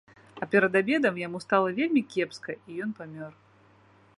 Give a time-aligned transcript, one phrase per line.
[0.43, 3.33] А перад абедам яму стала вельмі кепска, і ён памёр.